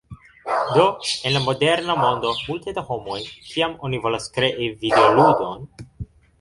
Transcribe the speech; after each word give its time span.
Do 0.77 0.85
en 1.27 1.35
la 1.35 1.41
moderna 1.43 1.97
mondo 2.05 2.33
multe 2.47 2.75
da 2.79 2.85
homoj, 2.89 3.21
kiam 3.53 3.79
oni 3.91 4.03
volas 4.09 4.29
krei 4.41 4.73
videoludon 4.83 5.73